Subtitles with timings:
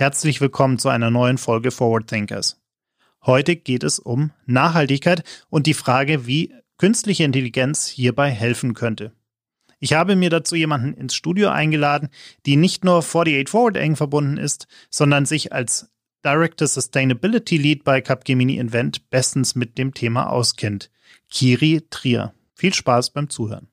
[0.00, 2.58] Herzlich willkommen zu einer neuen Folge Forward Thinkers.
[3.26, 9.12] Heute geht es um Nachhaltigkeit und die Frage, wie künstliche Intelligenz hierbei helfen könnte.
[9.78, 12.08] Ich habe mir dazu jemanden ins Studio eingeladen,
[12.46, 15.90] die nicht nur 48 Forward eng verbunden ist, sondern sich als
[16.24, 20.90] Director Sustainability Lead bei Capgemini Invent bestens mit dem Thema auskennt.
[21.28, 22.32] Kiri Trier.
[22.54, 23.68] Viel Spaß beim Zuhören.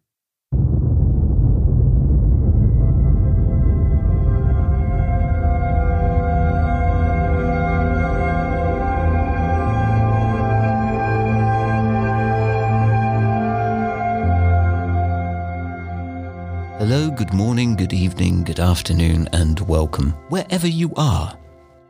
[18.07, 21.37] Evening, good afternoon, and welcome wherever you are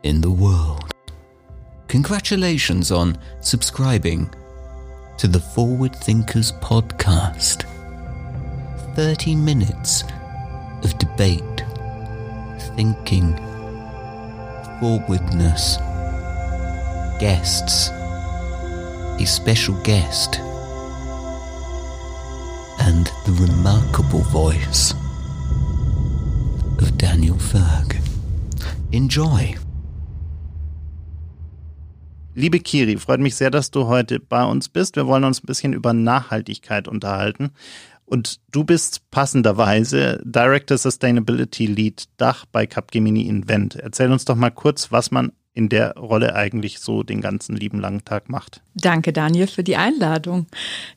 [0.02, 0.90] in the world.
[1.86, 4.28] Congratulations on subscribing
[5.16, 7.62] to the Forward Thinkers podcast.
[8.96, 10.02] 30 minutes
[10.82, 11.62] of debate,
[12.74, 13.36] thinking,
[14.80, 15.76] forwardness,
[17.20, 17.90] guests,
[19.20, 20.40] a special guest
[22.80, 24.94] and the remarkable voice
[26.80, 27.96] of Daniel Ferg.
[28.90, 29.56] Enjoy.
[32.34, 34.96] Liebe Kiri, freut mich sehr, dass du heute bei uns bist.
[34.96, 37.50] Wir wollen uns ein bisschen über Nachhaltigkeit unterhalten.
[38.04, 43.74] Und du bist passenderweise Director Sustainability Lead Dach bei Capgemini Invent.
[43.76, 47.80] Erzähl uns doch mal kurz, was man in der Rolle eigentlich so den ganzen lieben
[47.80, 48.62] langen Tag macht.
[48.74, 50.46] Danke, Daniel, für die Einladung.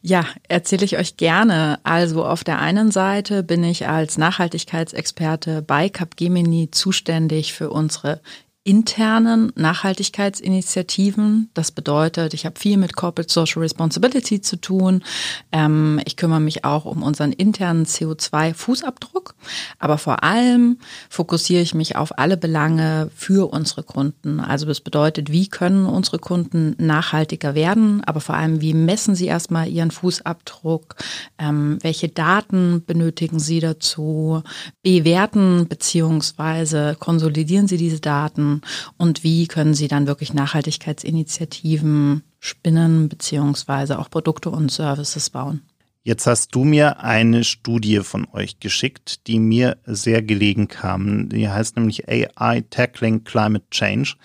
[0.04, 1.80] Ja, erzähle ich euch gerne.
[1.82, 8.22] Also auf der einen Seite bin ich als Nachhaltigkeitsexperte bei Capgemini zuständig für unsere
[8.64, 11.50] internen Nachhaltigkeitsinitiativen.
[11.56, 15.04] Das bedeutet, ich habe viel mit Corporate Social Responsibility zu tun.
[15.52, 19.34] Ähm, ich kümmere mich auch um unseren internen CO2-Fußabdruck.
[19.80, 20.78] Aber vor allem
[21.10, 24.40] fokussiere ich mich auf alle Belange für unsere Kunden.
[24.40, 29.26] Also das bedeutet, wie können unsere Kunden nachhaltiger werden, aber vor allem, wie messen sie
[29.26, 30.98] erstmal ihren Fußabdruck,
[31.40, 34.44] ähm, welche Daten benötigen sie dazu,
[34.84, 38.51] bewerten beziehungsweise konsolidieren sie diese Daten
[38.98, 45.62] und wie können Sie dann wirklich Nachhaltigkeitsinitiativen spinnen beziehungsweise auch Produkte und Services bauen.
[46.04, 51.30] Jetzt hast du mir eine Studie von euch geschickt, die mir sehr gelegen kam.
[51.30, 54.16] Die heißt nämlich AI Tackling Climate Change.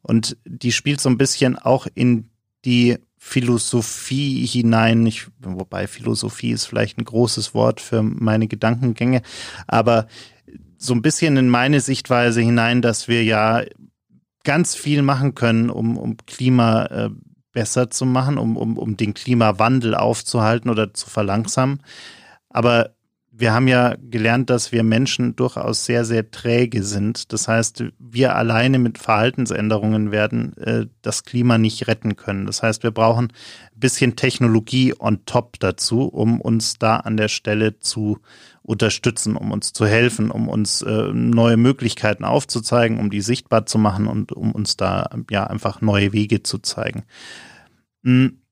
[0.00, 2.30] Und die spielt so ein bisschen auch in
[2.64, 5.04] die Philosophie hinein.
[5.04, 9.20] Ich, wobei Philosophie ist vielleicht ein großes Wort für meine Gedankengänge,
[9.66, 10.06] aber
[10.78, 13.62] so ein bisschen in meine Sichtweise hinein, dass wir ja
[14.44, 17.10] ganz viel machen können, um, um Klima äh,
[17.52, 21.82] besser zu machen, um, um, um den Klimawandel aufzuhalten oder zu verlangsamen.
[22.48, 22.94] Aber
[23.30, 27.32] wir haben ja gelernt, dass wir Menschen durchaus sehr, sehr träge sind.
[27.32, 32.46] Das heißt, wir alleine mit Verhaltensänderungen werden äh, das Klima nicht retten können.
[32.46, 37.28] Das heißt, wir brauchen ein bisschen Technologie on top dazu, um uns da an der
[37.28, 38.18] Stelle zu
[38.68, 43.78] unterstützen, um uns zu helfen, um uns äh, neue Möglichkeiten aufzuzeigen, um die sichtbar zu
[43.78, 47.04] machen und um uns da ja einfach neue Wege zu zeigen.
[48.04, 48.42] Hm.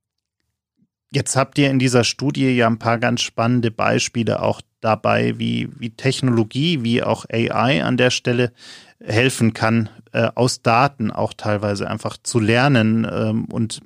[1.13, 5.69] Jetzt habt ihr in dieser Studie ja ein paar ganz spannende Beispiele auch dabei, wie,
[5.79, 8.53] wie Technologie, wie auch AI an der Stelle
[8.99, 13.83] helfen kann, äh, aus Daten auch teilweise einfach zu lernen ähm, und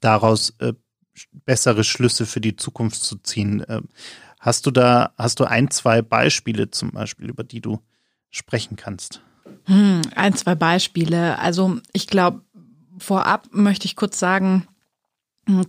[0.00, 0.72] daraus äh,
[1.32, 3.64] bessere Schlüsse für die Zukunft zu ziehen.
[4.46, 7.80] Hast du da, hast du ein, zwei Beispiele zum Beispiel, über die du
[8.30, 9.20] sprechen kannst?
[9.64, 11.36] Hm, ein, zwei Beispiele.
[11.40, 12.42] Also ich glaube,
[12.96, 14.68] vorab möchte ich kurz sagen,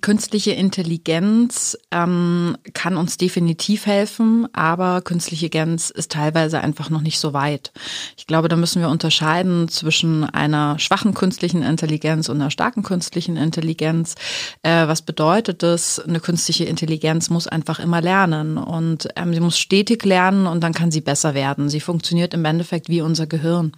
[0.02, 7.20] Künstliche Intelligenz ähm, kann uns definitiv helfen, aber künstliche Intelligenz ist teilweise einfach noch nicht
[7.20, 7.72] so weit.
[8.18, 13.38] Ich glaube, da müssen wir unterscheiden zwischen einer schwachen künstlichen Intelligenz und einer starken künstlichen
[13.38, 14.16] Intelligenz.
[14.62, 16.00] Äh, was bedeutet das?
[16.00, 20.74] Eine künstliche Intelligenz muss einfach immer lernen und ähm, sie muss stetig lernen und dann
[20.74, 21.70] kann sie besser werden.
[21.70, 23.72] Sie funktioniert im Endeffekt wie unser Gehirn.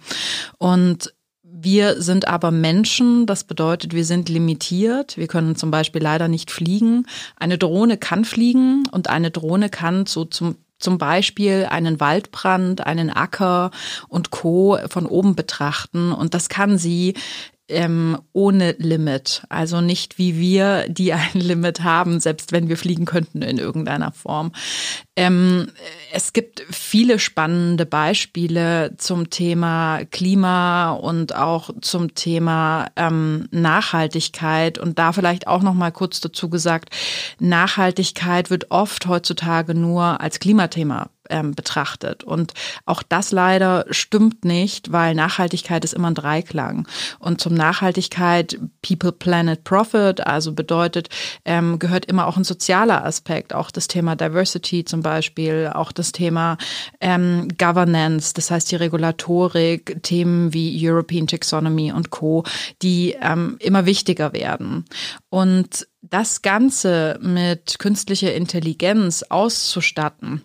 [0.58, 1.12] Und
[1.62, 5.16] wir sind aber Menschen, das bedeutet, wir sind limitiert.
[5.16, 7.06] Wir können zum Beispiel leider nicht fliegen.
[7.36, 13.10] Eine Drohne kann fliegen und eine Drohne kann so zum zum Beispiel einen Waldbrand, einen
[13.10, 13.70] Acker
[14.08, 14.78] und Co.
[14.88, 16.10] von oben betrachten.
[16.10, 17.14] Und das kann sie
[17.70, 19.42] ähm, ohne Limit.
[19.48, 24.12] Also nicht wie wir, die ein Limit haben, selbst wenn wir fliegen könnten in irgendeiner
[24.12, 24.52] Form.
[25.16, 25.70] Ähm,
[26.12, 34.78] es gibt viele spannende Beispiele zum Thema Klima und auch zum Thema ähm, Nachhaltigkeit.
[34.78, 36.90] Und da vielleicht auch noch mal kurz dazu gesagt,
[37.38, 42.24] Nachhaltigkeit wird oft heutzutage nur als Klimathema ähm, betrachtet.
[42.24, 42.52] Und
[42.84, 46.86] auch das leider stimmt nicht, weil Nachhaltigkeit ist immer ein Dreiklang.
[47.18, 51.08] Und zum Nachhaltigkeit People, Planet, Profit, also bedeutet,
[51.44, 56.12] ähm, gehört immer auch ein sozialer Aspekt, auch das Thema Diversity zum Beispiel, auch das
[56.12, 56.58] Thema
[57.00, 62.44] ähm, Governance, das heißt die Regulatorik, Themen wie European Taxonomy und Co.,
[62.82, 64.84] die ähm, immer wichtiger werden.
[65.28, 70.42] Und das Ganze mit künstlicher Intelligenz auszustatten,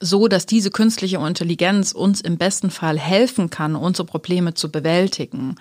[0.00, 5.56] so dass diese künstliche Intelligenz uns im besten Fall helfen kann, unsere Probleme zu bewältigen.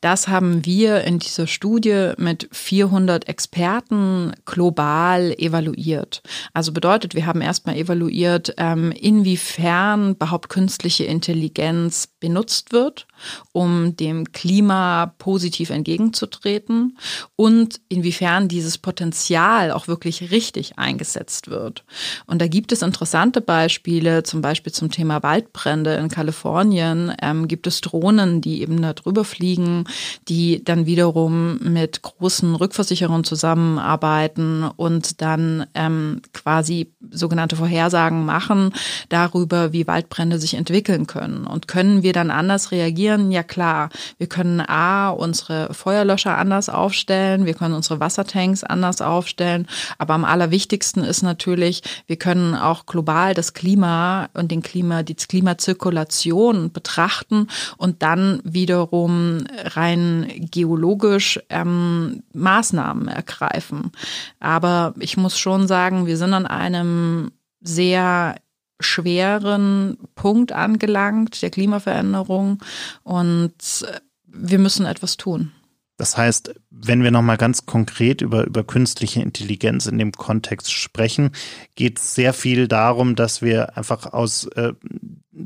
[0.00, 6.22] Das haben wir in dieser Studie mit 400 Experten global evaluiert.
[6.52, 13.06] Also bedeutet, wir haben erstmal evaluiert, ähm, inwiefern überhaupt künstliche Intelligenz benutzt wird,
[13.52, 16.98] um dem Klima positiv entgegenzutreten
[17.36, 21.84] und inwiefern dieses Potenzial auch wirklich richtig eingesetzt wird.
[22.26, 27.66] Und da gibt es interessante Beispiele, zum Beispiel zum Thema Waldbrände in Kalifornien ähm, gibt
[27.66, 29.84] es Drohnen, die eben da drüber fliegen,
[30.28, 38.72] die dann wiederum mit großen Rückversicherungen zusammenarbeiten und dann ähm, quasi sogenannte Vorhersagen machen
[39.08, 41.46] darüber, wie Waldbrände sich entwickeln können.
[41.46, 43.07] Und können wir dann anders reagieren?
[43.30, 49.66] Ja klar, wir können A, unsere Feuerlöscher anders aufstellen, wir können unsere Wassertanks anders aufstellen,
[49.98, 55.14] aber am allerwichtigsten ist natürlich, wir können auch global das Klima und den Klima, die
[55.14, 63.92] Klimazirkulation betrachten und dann wiederum rein geologisch ähm, Maßnahmen ergreifen.
[64.40, 68.36] Aber ich muss schon sagen, wir sind an einem sehr
[68.80, 72.60] schweren Punkt angelangt, der Klimaveränderung.
[73.02, 73.86] Und
[74.26, 75.52] wir müssen etwas tun.
[75.96, 81.30] Das heißt, wenn wir nochmal ganz konkret über, über künstliche Intelligenz in dem Kontext sprechen,
[81.74, 84.72] geht es sehr viel darum, dass wir einfach aus äh,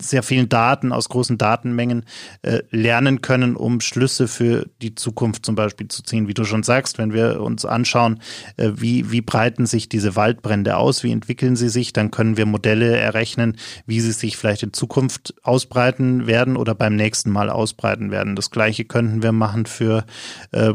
[0.00, 2.04] sehr vielen Daten, aus großen Datenmengen
[2.42, 6.28] äh, lernen können, um Schlüsse für die Zukunft zum Beispiel zu ziehen.
[6.28, 8.20] Wie du schon sagst, wenn wir uns anschauen,
[8.56, 12.46] äh, wie, wie breiten sich diese Waldbrände aus, wie entwickeln sie sich, dann können wir
[12.46, 13.56] Modelle errechnen,
[13.86, 18.36] wie sie sich vielleicht in Zukunft ausbreiten werden oder beim nächsten Mal ausbreiten werden.
[18.36, 20.04] Das gleiche könnten wir machen für
[20.52, 20.72] äh,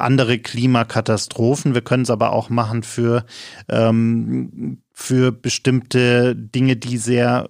[0.00, 1.74] andere Klimakatastrophen.
[1.74, 3.24] Wir können es aber auch machen für
[3.68, 7.48] ähm, für bestimmte Dinge, die sehr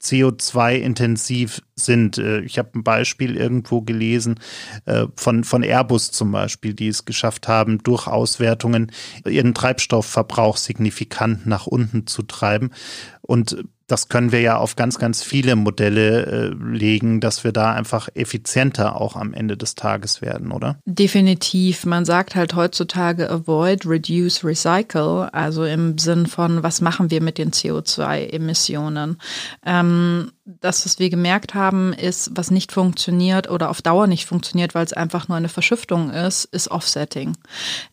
[0.00, 2.18] CO2-intensiv sind.
[2.18, 4.40] Äh, ich habe ein Beispiel irgendwo gelesen
[4.86, 8.92] äh, von, von Airbus zum Beispiel, die es geschafft haben, durch Auswertungen
[9.26, 12.70] ihren Treibstoffverbrauch signifikant nach unten zu treiben.
[13.20, 17.72] Und das können wir ja auf ganz, ganz viele Modelle äh, legen, dass wir da
[17.72, 20.78] einfach effizienter auch am Ende des Tages werden, oder?
[20.84, 21.84] Definitiv.
[21.86, 25.28] Man sagt halt heutzutage avoid, reduce, recycle.
[25.32, 29.16] Also im Sinn von, was machen wir mit den CO2-Emissionen?
[29.66, 34.74] Ähm, das, was wir gemerkt haben, ist, was nicht funktioniert oder auf Dauer nicht funktioniert,
[34.74, 37.36] weil es einfach nur eine Verschiftung ist, ist Offsetting.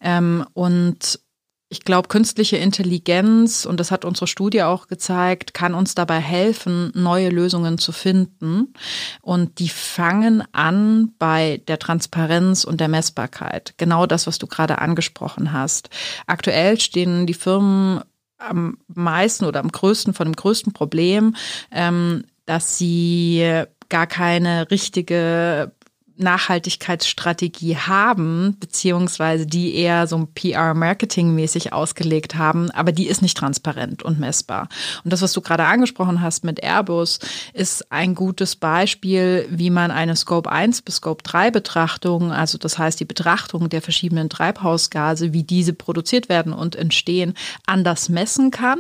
[0.02, 1.20] Ähm, und
[1.70, 6.92] ich glaube, künstliche Intelligenz, und das hat unsere Studie auch gezeigt, kann uns dabei helfen,
[6.96, 8.74] neue Lösungen zu finden.
[9.22, 13.74] Und die fangen an bei der Transparenz und der Messbarkeit.
[13.78, 15.90] Genau das, was du gerade angesprochen hast.
[16.26, 18.02] Aktuell stehen die Firmen
[18.38, 21.36] am meisten oder am größten von dem größten Problem,
[21.72, 25.72] ähm, dass sie gar keine richtige
[26.18, 34.20] Nachhaltigkeitsstrategie haben, beziehungsweise die eher so PR-Marketing-mäßig ausgelegt haben, aber die ist nicht transparent und
[34.20, 34.70] messbar.
[35.04, 37.20] Und das, was du gerade angesprochen hast mit Airbus,
[37.54, 42.78] ist ein gutes Beispiel, wie man eine Scope 1 bis Scope 3 Betrachtung, also das
[42.78, 47.34] heißt die Betrachtung der verschiedenen Treibhausgase, wie diese produziert werden und entstehen,
[47.66, 48.80] anders messen kann.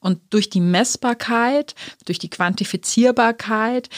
[0.00, 3.88] Und durch die Messbarkeit, durch die Quantifizierbarkeit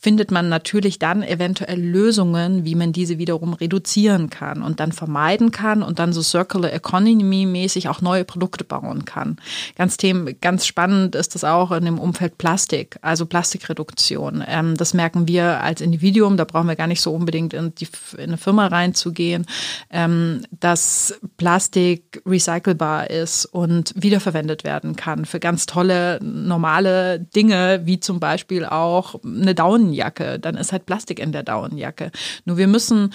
[0.00, 5.50] findet man natürlich dann eventuell Lösungen, wie man diese wiederum reduzieren kann und dann vermeiden
[5.50, 9.38] kann und dann so Circular Economy mäßig auch neue Produkte bauen kann.
[9.76, 14.44] Ganz, Thema, ganz spannend ist das auch in dem Umfeld Plastik, also Plastikreduktion.
[14.46, 17.88] Ähm, das merken wir als Individuum, da brauchen wir gar nicht so unbedingt in, die,
[18.16, 19.46] in eine Firma reinzugehen,
[19.90, 27.98] ähm, dass Plastik recycelbar ist und wiederverwendet werden kann für ganz tolle normale Dinge, wie
[27.98, 32.10] zum Beispiel auch eine Daun Daunenjacke, dann ist halt Plastik in der Daunenjacke.
[32.44, 33.12] Nur wir müssen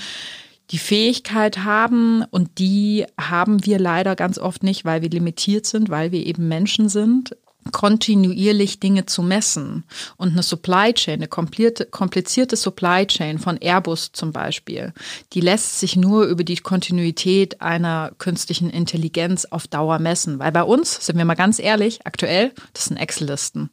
[0.71, 5.89] die Fähigkeit haben und die haben wir leider ganz oft nicht, weil wir limitiert sind,
[5.89, 7.35] weil wir eben Menschen sind,
[7.71, 9.83] kontinuierlich Dinge zu messen
[10.17, 14.93] und eine Supply Chain, eine komplizierte, komplizierte Supply Chain von Airbus zum Beispiel,
[15.33, 20.39] die lässt sich nur über die Kontinuität einer künstlichen Intelligenz auf Dauer messen.
[20.39, 23.69] Weil bei uns, sind wir mal ganz ehrlich, aktuell, das sind Excel-Listen.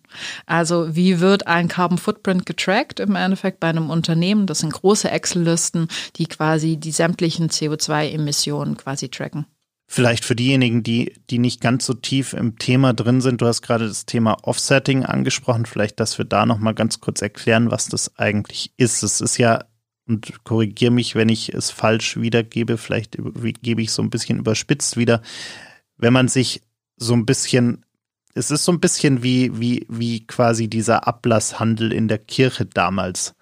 [0.47, 4.47] Also wie wird ein Carbon Footprint getrackt im Endeffekt bei einem Unternehmen?
[4.47, 9.47] Das sind große Excel-Listen, die quasi die sämtlichen CO2-Emissionen quasi tracken.
[9.93, 13.61] Vielleicht für diejenigen, die, die nicht ganz so tief im Thema drin sind, du hast
[13.61, 18.17] gerade das Thema Offsetting angesprochen, vielleicht, dass wir da nochmal ganz kurz erklären, was das
[18.17, 19.03] eigentlich ist.
[19.03, 19.65] Es ist ja,
[20.07, 23.19] und korrigiere mich, wenn ich es falsch wiedergebe, vielleicht
[23.63, 25.23] gebe ich so ein bisschen überspitzt wieder,
[25.97, 26.63] wenn man sich
[26.97, 27.85] so ein bisschen
[28.35, 33.35] es ist so ein bisschen wie, wie, wie quasi dieser Ablasshandel in der Kirche damals.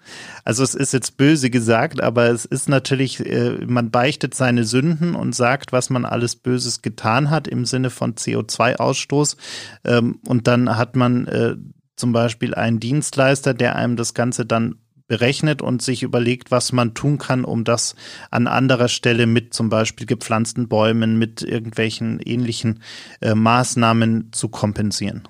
[0.43, 5.13] Also es ist jetzt böse gesagt, aber es ist natürlich, äh, man beichtet seine Sünden
[5.13, 9.37] und sagt, was man alles Böses getan hat im Sinne von CO2-Ausstoß.
[9.85, 11.55] Ähm, und dann hat man äh,
[11.95, 14.75] zum Beispiel einen Dienstleister, der einem das Ganze dann
[15.09, 17.95] berechnet und sich überlegt, was man tun kann, um das
[18.31, 22.81] an anderer Stelle mit zum Beispiel gepflanzten Bäumen, mit irgendwelchen ähnlichen
[23.19, 25.27] äh, Maßnahmen zu kompensieren.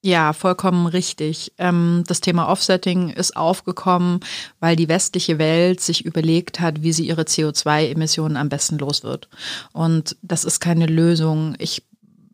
[0.00, 1.52] Ja, vollkommen richtig.
[1.58, 4.20] Ähm, das Thema Offsetting ist aufgekommen,
[4.60, 9.28] weil die westliche Welt sich überlegt hat, wie sie ihre CO2-Emissionen am besten los wird.
[9.72, 11.56] Und das ist keine Lösung.
[11.58, 11.82] Ich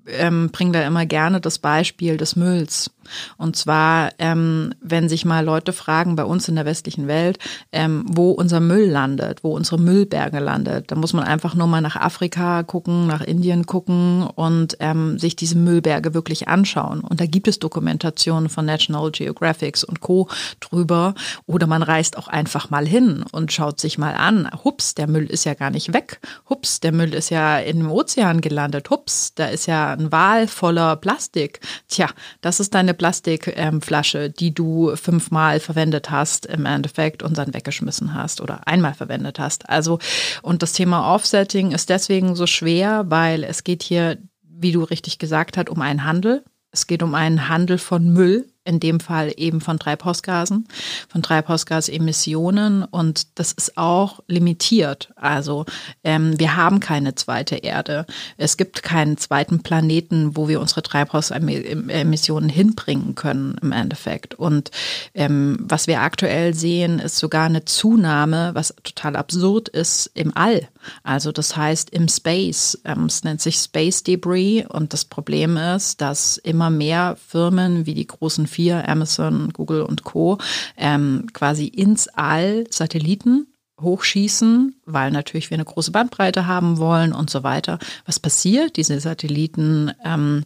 [0.06, 2.90] ähm, bringe da immer gerne das Beispiel des Mülls.
[3.36, 7.38] Und zwar, ähm, wenn sich mal Leute fragen bei uns in der westlichen Welt,
[7.72, 11.80] ähm, wo unser Müll landet, wo unsere Müllberge landet, dann muss man einfach nur mal
[11.80, 17.00] nach Afrika gucken, nach Indien gucken und ähm, sich diese Müllberge wirklich anschauen.
[17.00, 20.28] Und da gibt es Dokumentationen von National Geographics und Co.
[20.60, 21.14] drüber.
[21.46, 24.48] Oder man reist auch einfach mal hin und schaut sich mal an.
[24.64, 26.20] Hups, der Müll ist ja gar nicht weg.
[26.48, 28.90] Hups, der Müll ist ja in dem Ozean gelandet.
[28.90, 31.60] Hups, da ist ja ein Wal voller Plastik.
[31.88, 32.08] Tja,
[32.40, 38.14] das ist deine Plastikflasche, ähm, die du fünfmal verwendet hast im Endeffekt und dann weggeschmissen
[38.14, 39.68] hast oder einmal verwendet hast.
[39.68, 39.98] Also,
[40.42, 45.18] und das Thema Offsetting ist deswegen so schwer, weil es geht hier, wie du richtig
[45.18, 46.44] gesagt hast, um einen Handel.
[46.70, 50.66] Es geht um einen Handel von Müll in dem Fall eben von Treibhausgasen,
[51.08, 55.12] von Treibhausgasemissionen und das ist auch limitiert.
[55.16, 55.66] Also
[56.02, 58.06] ähm, wir haben keine zweite Erde.
[58.36, 64.34] Es gibt keinen zweiten Planeten, wo wir unsere Treibhausemissionen hinbringen können im Endeffekt.
[64.34, 64.70] Und
[65.14, 70.68] ähm, was wir aktuell sehen, ist sogar eine Zunahme, was total absurd ist, im All.
[71.02, 72.80] Also das heißt im Space.
[72.84, 77.94] Ähm, es nennt sich Space Debris und das Problem ist, dass immer mehr Firmen wie
[77.94, 80.38] die großen vier, Amazon, Google und Co.,
[80.76, 83.46] ähm, quasi ins All Satelliten
[83.80, 87.78] hochschießen, weil natürlich wir eine große Bandbreite haben wollen und so weiter.
[88.06, 88.76] Was passiert?
[88.76, 90.44] Diese Satelliten ähm,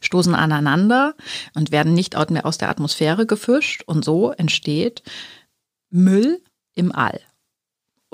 [0.00, 1.14] stoßen aneinander
[1.54, 5.02] und werden nicht mehr aus der Atmosphäre gefischt und so entsteht
[5.90, 6.40] Müll
[6.74, 7.20] im All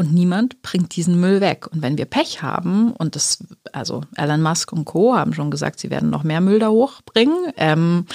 [0.01, 1.67] und niemand bringt diesen Müll weg.
[1.71, 5.15] Und wenn wir Pech haben, und das, also Elon Musk und Co.
[5.15, 8.07] haben schon gesagt, sie werden noch mehr Müll da hochbringen, ähm,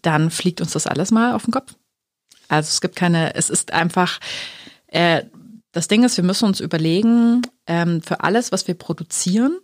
[0.00, 1.74] dann fliegt uns das alles mal auf den Kopf.
[2.48, 4.18] Also es gibt keine, es ist einfach,
[4.86, 5.24] äh,
[5.72, 9.58] das Ding ist, wir müssen uns überlegen, ähm, für alles, was wir produzieren,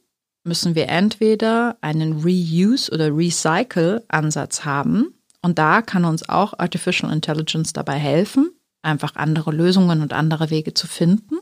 [0.44, 5.14] müssen wir entweder einen Reuse- oder Recycle-Ansatz haben.
[5.40, 8.50] Und da kann uns auch Artificial Intelligence dabei helfen,
[8.82, 11.38] einfach andere Lösungen und andere Wege zu finden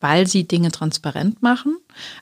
[0.00, 1.76] weil sie Dinge transparent machen.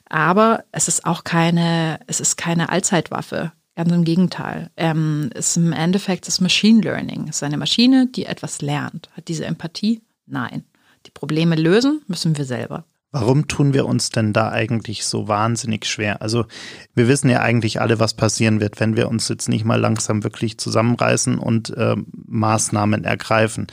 [0.09, 3.51] Aber es ist auch keine, es ist keine Allzeitwaffe.
[3.75, 4.71] Ganz im Gegenteil.
[4.75, 7.27] Ähm, ist im Endeffekt das Machine Learning.
[7.29, 9.09] Es ist eine Maschine, die etwas lernt.
[9.15, 10.01] Hat diese Empathie?
[10.25, 10.65] Nein.
[11.05, 12.83] Die Probleme lösen müssen wir selber.
[13.11, 16.21] Warum tun wir uns denn da eigentlich so wahnsinnig schwer?
[16.21, 16.45] Also
[16.93, 20.23] wir wissen ja eigentlich alle, was passieren wird, wenn wir uns jetzt nicht mal langsam
[20.23, 21.95] wirklich zusammenreißen und äh,
[22.27, 23.65] Maßnahmen ergreifen.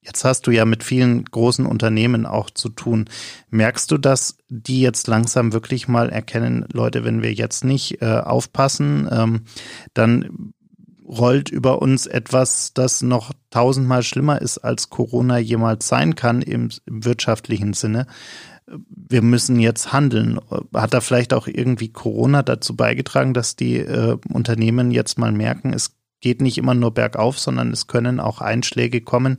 [0.00, 3.06] Jetzt hast du ja mit vielen großen Unternehmen auch zu tun.
[3.50, 8.06] Merkst du, dass die jetzt langsam wirklich mal erkennen, Leute, wenn wir jetzt nicht äh,
[8.06, 9.42] aufpassen, ähm,
[9.94, 10.52] dann
[11.08, 16.68] rollt über uns etwas, das noch tausendmal schlimmer ist, als Corona jemals sein kann im,
[16.86, 18.06] im wirtschaftlichen Sinne.
[18.90, 20.38] Wir müssen jetzt handeln.
[20.74, 25.72] Hat da vielleicht auch irgendwie Corona dazu beigetragen, dass die äh, Unternehmen jetzt mal merken,
[25.72, 29.36] es geht nicht immer nur bergauf, sondern es können auch Einschläge kommen,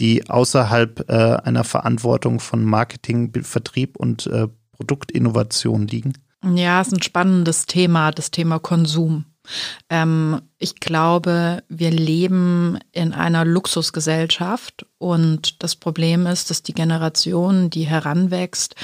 [0.00, 6.12] die außerhalb äh, einer Verantwortung von Marketing, Vertrieb und äh, Produktinnovation liegen?
[6.44, 9.24] Ja, es ist ein spannendes Thema, das Thema Konsum.
[9.88, 17.70] Ähm, ich glaube, wir leben in einer Luxusgesellschaft und das Problem ist, dass die Generation,
[17.70, 18.74] die heranwächst,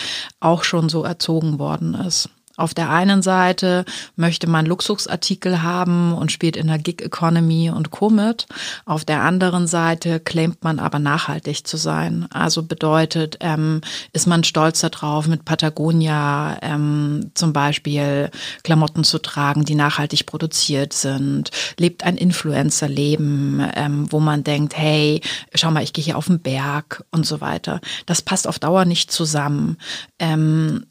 [0.40, 2.30] auch schon so erzogen worden ist.
[2.56, 3.84] Auf der einen Seite
[4.16, 8.10] möchte man Luxusartikel haben und spielt in der Gig Economy und Co.
[8.10, 8.46] mit.
[8.84, 12.26] Auf der anderen Seite claimt man aber nachhaltig zu sein.
[12.30, 13.80] Also bedeutet, ähm,
[14.12, 18.30] ist man stolz darauf, mit Patagonia ähm, zum Beispiel
[18.62, 25.20] Klamotten zu tragen, die nachhaltig produziert sind, lebt ein Influencer-Leben, ähm, wo man denkt, hey,
[25.54, 27.80] schau mal, ich gehe hier auf den Berg und so weiter.
[28.06, 29.78] Das passt auf Dauer nicht zusammen.
[30.18, 30.86] Ähm,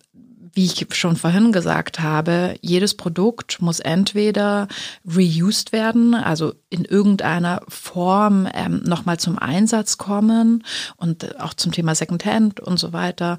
[0.53, 4.67] wie ich schon vorhin gesagt habe, jedes Produkt muss entweder
[5.05, 10.63] reused werden, also in irgendeiner Form ähm, nochmal zum Einsatz kommen
[10.97, 13.37] und auch zum Thema Secondhand und so weiter.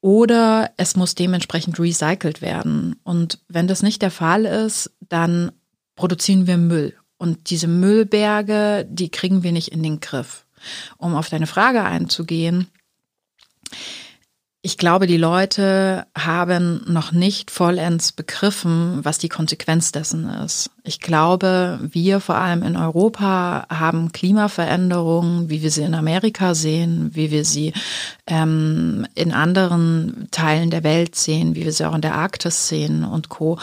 [0.00, 2.96] Oder es muss dementsprechend recycelt werden.
[3.02, 5.52] Und wenn das nicht der Fall ist, dann
[5.96, 6.94] produzieren wir Müll.
[7.18, 10.46] Und diese Müllberge, die kriegen wir nicht in den Griff.
[10.96, 12.68] Um auf deine Frage einzugehen,
[14.60, 20.70] ich glaube, die Leute haben noch nicht vollends begriffen, was die Konsequenz dessen ist.
[20.82, 27.10] Ich glaube, wir vor allem in Europa haben Klimaveränderungen, wie wir sie in Amerika sehen,
[27.14, 27.72] wie wir sie
[28.26, 33.04] ähm, in anderen Teilen der Welt sehen, wie wir sie auch in der Arktis sehen
[33.04, 33.60] und Co.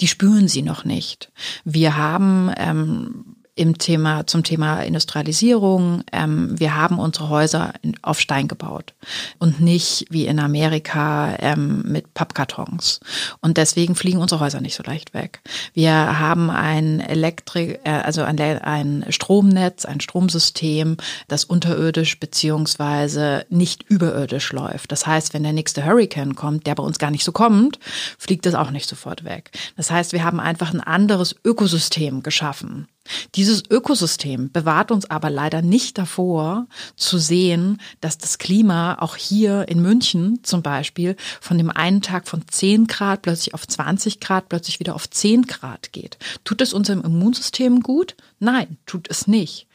[0.00, 1.30] Die spüren sie noch nicht.
[1.64, 6.02] Wir haben ähm, im Thema, zum Thema Industrialisierung.
[6.12, 8.94] Ähm, wir haben unsere Häuser auf Stein gebaut
[9.38, 12.98] und nicht wie in Amerika ähm, mit Pappkartons.
[13.40, 15.40] Und deswegen fliegen unsere Häuser nicht so leicht weg.
[15.72, 20.96] Wir haben ein Elektrik, äh, also ein, ein Stromnetz, ein Stromsystem,
[21.28, 24.90] das unterirdisch beziehungsweise nicht überirdisch läuft.
[24.90, 27.78] Das heißt, wenn der nächste Hurricane kommt, der bei uns gar nicht so kommt,
[28.18, 29.52] fliegt es auch nicht sofort weg.
[29.76, 32.88] Das heißt, wir haben einfach ein anderes Ökosystem geschaffen.
[33.34, 39.68] Dieses Ökosystem bewahrt uns aber leider nicht davor, zu sehen, dass das Klima auch hier
[39.68, 44.48] in München zum Beispiel von dem einen Tag von 10 Grad plötzlich auf 20 Grad,
[44.48, 46.18] plötzlich wieder auf 10 Grad geht.
[46.44, 48.16] Tut es unserem Immunsystem gut?
[48.38, 49.66] Nein, tut es nicht.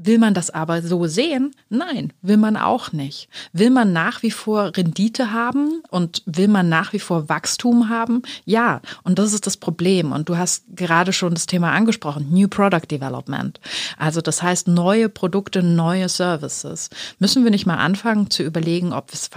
[0.00, 1.50] Will man das aber so sehen?
[1.70, 3.28] Nein, will man auch nicht.
[3.52, 8.22] Will man nach wie vor Rendite haben und will man nach wie vor Wachstum haben?
[8.44, 10.12] Ja, und das ist das Problem.
[10.12, 13.58] Und du hast gerade schon das Thema angesprochen, New Product Development.
[13.96, 16.90] Also das heißt neue Produkte, neue Services.
[17.18, 19.28] Müssen wir nicht mal anfangen zu überlegen, ob es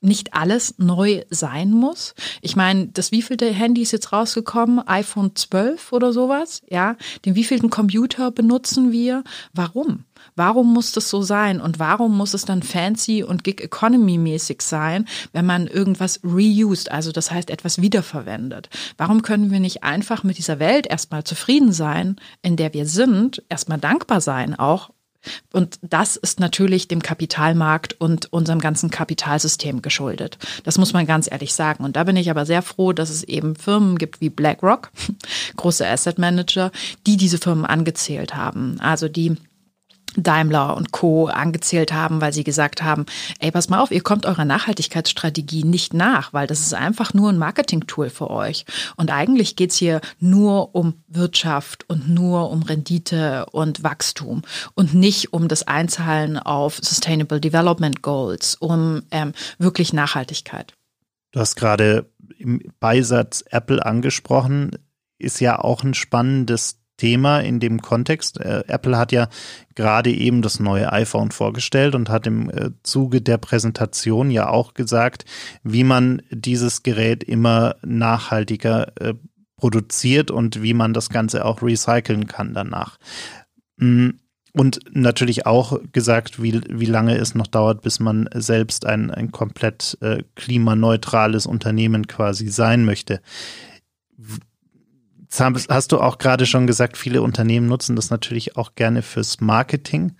[0.00, 2.14] nicht alles neu sein muss.
[2.40, 4.86] Ich meine, das wievielte Handy ist jetzt rausgekommen?
[4.86, 6.62] iPhone 12 oder sowas?
[6.68, 9.22] Ja, den wievielten Computer benutzen wir?
[9.52, 10.04] Warum?
[10.38, 11.60] Warum muss das so sein?
[11.60, 16.92] Und warum muss es dann fancy und Gig Economy mäßig sein, wenn man irgendwas reused,
[16.92, 18.70] also das heißt etwas wiederverwendet?
[18.96, 23.42] Warum können wir nicht einfach mit dieser Welt erstmal zufrieden sein, in der wir sind,
[23.48, 24.90] erstmal dankbar sein auch
[25.52, 30.38] und das ist natürlich dem Kapitalmarkt und unserem ganzen Kapitalsystem geschuldet.
[30.64, 31.84] Das muss man ganz ehrlich sagen.
[31.84, 34.90] Und da bin ich aber sehr froh, dass es eben Firmen gibt wie BlackRock,
[35.56, 36.70] große Asset Manager,
[37.06, 38.78] die diese Firmen angezählt haben.
[38.80, 39.36] Also die
[40.16, 41.26] Daimler und Co.
[41.26, 43.06] angezählt haben, weil sie gesagt haben,
[43.38, 47.30] ey, pass mal auf, ihr kommt eurer Nachhaltigkeitsstrategie nicht nach, weil das ist einfach nur
[47.30, 48.64] ein Marketing-Tool für euch.
[48.96, 54.42] Und eigentlich geht's hier nur um Wirtschaft und nur um Rendite und Wachstum
[54.74, 60.74] und nicht um das Einzahlen auf Sustainable Development Goals, um ähm, wirklich Nachhaltigkeit.
[61.32, 64.70] Du hast gerade im Beisatz Apple angesprochen,
[65.18, 68.38] ist ja auch ein spannendes Thema in dem Kontext.
[68.38, 69.28] Äh, Apple hat ja
[69.74, 74.74] gerade eben das neue iPhone vorgestellt und hat im äh, Zuge der Präsentation ja auch
[74.74, 75.24] gesagt,
[75.62, 79.14] wie man dieses Gerät immer nachhaltiger äh,
[79.56, 82.98] produziert und wie man das Ganze auch recyceln kann danach.
[83.78, 84.10] Mm,
[84.52, 89.30] und natürlich auch gesagt, wie, wie lange es noch dauert, bis man selbst ein, ein
[89.30, 93.20] komplett äh, klimaneutrales Unternehmen quasi sein möchte
[95.40, 100.12] hast du auch gerade schon gesagt, viele Unternehmen nutzen das natürlich auch gerne fürs Marketing.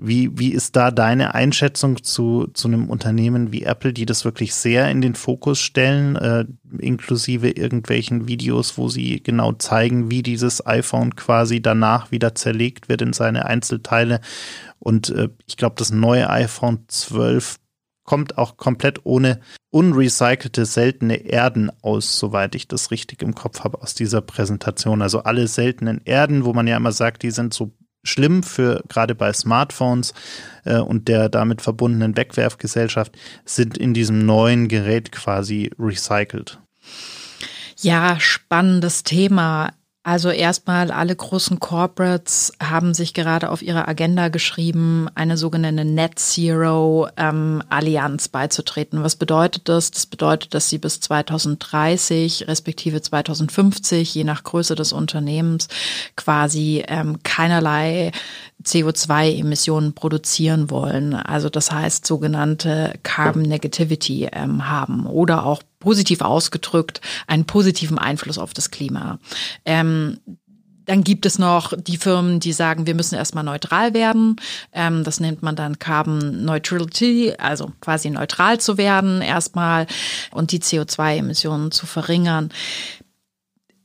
[0.00, 4.54] Wie, wie ist da deine Einschätzung zu, zu einem Unternehmen wie Apple, die das wirklich
[4.54, 6.44] sehr in den Fokus stellen, äh,
[6.78, 13.02] inklusive irgendwelchen Videos, wo sie genau zeigen, wie dieses iPhone quasi danach wieder zerlegt wird
[13.02, 14.20] in seine Einzelteile.
[14.78, 17.58] Und äh, ich glaube, das neue iPhone 12
[18.08, 23.82] kommt auch komplett ohne unrecycelte seltene Erden aus, soweit ich das richtig im Kopf habe
[23.82, 25.02] aus dieser Präsentation.
[25.02, 27.70] Also alle seltenen Erden, wo man ja immer sagt, die sind so
[28.02, 30.14] schlimm für gerade bei Smartphones
[30.64, 33.12] äh, und der damit verbundenen Wegwerfgesellschaft,
[33.44, 36.60] sind in diesem neuen Gerät quasi recycelt.
[37.76, 39.74] Ja, spannendes Thema.
[40.04, 46.18] Also erstmal alle großen Corporates haben sich gerade auf ihre Agenda geschrieben, eine sogenannte Net
[46.18, 49.02] Zero ähm, Allianz beizutreten.
[49.02, 49.90] Was bedeutet das?
[49.90, 55.68] Das bedeutet, dass sie bis 2030 respektive 2050, je nach Größe des Unternehmens,
[56.16, 58.12] quasi ähm, keinerlei
[58.64, 61.14] CO2-Emissionen produzieren wollen.
[61.14, 68.38] Also das heißt sogenannte Carbon Negativity ähm, haben oder auch positiv ausgedrückt einen positiven Einfluss
[68.38, 69.18] auf das Klima.
[69.64, 70.18] Ähm,
[70.88, 74.36] dann gibt es noch die Firmen, die sagen, wir müssen erstmal neutral werden.
[74.72, 79.86] Ähm, das nennt man dann Carbon Neutrality, also quasi neutral zu werden erstmal
[80.32, 82.48] und die CO2-Emissionen zu verringern.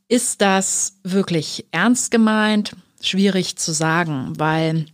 [0.07, 2.75] Ist das wirklich ernst gemeint?
[3.03, 4.85] Schwierig zu sagen, weil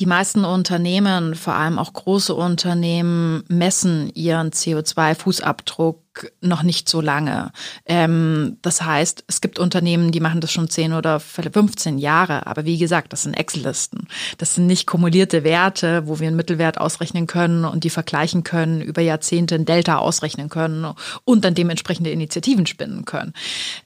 [0.00, 5.98] die meisten Unternehmen, vor allem auch große Unternehmen, messen ihren CO2-Fußabdruck
[6.40, 7.52] noch nicht so lange.
[7.86, 12.46] Ähm, das heißt, es gibt Unternehmen, die machen das schon 10 oder 15 Jahre.
[12.46, 14.08] Aber wie gesagt, das sind Excel-Listen.
[14.38, 18.80] Das sind nicht kumulierte Werte, wo wir einen Mittelwert ausrechnen können und die vergleichen können,
[18.80, 20.86] über Jahrzehnte ein Delta ausrechnen können
[21.24, 23.32] und dann dementsprechende Initiativen spinnen können.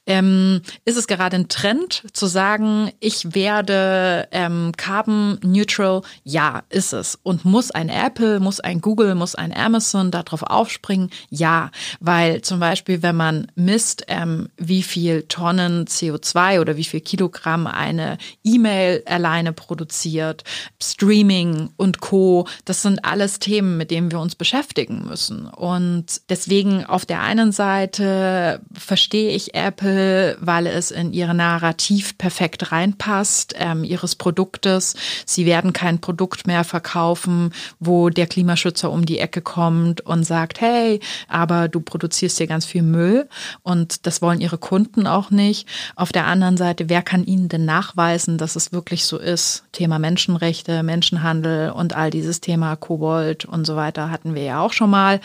[0.07, 6.03] Ähm, ist es gerade ein Trend zu sagen, ich werde ähm, carbon neutral?
[6.23, 7.18] Ja, ist es.
[7.23, 11.11] Und muss ein Apple, muss ein Google, muss ein Amazon darauf aufspringen?
[11.31, 11.70] Ja,
[12.01, 17.00] weil weil zum Beispiel, wenn man misst, ähm, wie viel Tonnen CO2 oder wie viel
[17.02, 20.42] Kilogramm eine E-Mail alleine produziert,
[20.82, 25.46] Streaming und Co., das sind alles Themen, mit denen wir uns beschäftigen müssen.
[25.46, 32.72] Und deswegen auf der einen Seite verstehe ich Apple, weil es in ihre Narrativ perfekt
[32.72, 34.94] reinpasst, ähm, ihres Produktes.
[35.26, 40.62] Sie werden kein Produkt mehr verkaufen, wo der Klimaschützer um die Ecke kommt und sagt,
[40.62, 43.31] hey, aber du produzierst produzierst dir ganz viel Müll
[43.62, 45.67] und das wollen ihre Kunden auch nicht.
[45.97, 49.64] Auf der anderen Seite, wer kann ihnen denn nachweisen, dass es wirklich so ist?
[49.73, 54.75] Thema Menschenrechte, Menschenhandel und all dieses Thema Kobold und so weiter hatten wir ja auch
[54.75, 55.19] schon mal.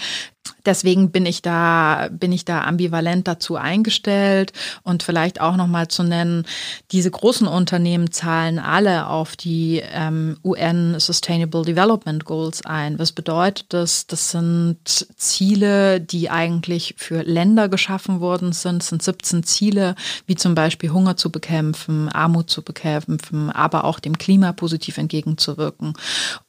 [0.65, 6.03] Deswegen bin ich da, bin ich da ambivalent dazu eingestellt und vielleicht auch nochmal zu
[6.03, 6.45] nennen,
[6.91, 12.99] diese großen Unternehmen zahlen alle auf die ähm, UN Sustainable Development Goals ein.
[12.99, 14.07] Was bedeutet das?
[14.07, 14.77] Das sind
[15.15, 18.81] Ziele, die eigentlich für Länder geschaffen worden sind.
[18.81, 23.99] Es sind 17 Ziele, wie zum Beispiel Hunger zu bekämpfen, Armut zu bekämpfen, aber auch
[23.99, 25.93] dem Klima positiv entgegenzuwirken.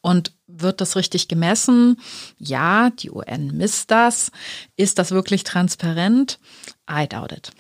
[0.01, 0.33] Und
[0.63, 1.97] wird das richtig gemessen?
[2.39, 4.31] Ja, die UN misst das.
[4.77, 6.39] Ist das wirklich transparent?
[6.91, 7.53] I doubt it.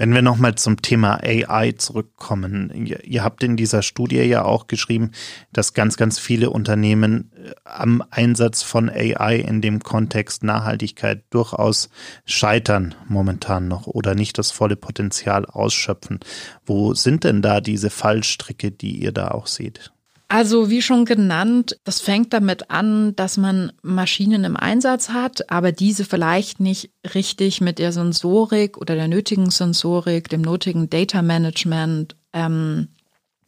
[0.00, 2.86] Wenn wir nochmal zum Thema AI zurückkommen.
[3.02, 5.10] Ihr, habt in dieser Studie ja auch geschrieben,
[5.52, 11.90] dass ganz, ganz viele Unternehmen äh, am Einsatz von AI in dem Kontext Nachhaltigkeit durchaus
[12.24, 16.20] scheitern momentan noch oder nicht das volle Potenzial ausschöpfen.
[16.64, 19.90] Wo sind denn da diese Fallstricke, die ihr da auch seht?
[20.30, 25.72] Also wie schon genannt, das fängt damit an, dass man Maschinen im Einsatz hat, aber
[25.72, 32.14] diese vielleicht nicht richtig mit der Sensorik oder der nötigen Sensorik, dem nötigen Data Management
[32.34, 32.88] ähm,